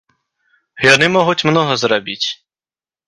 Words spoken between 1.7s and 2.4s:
зрабіць.